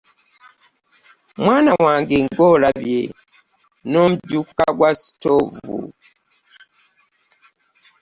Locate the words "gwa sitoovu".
4.77-5.77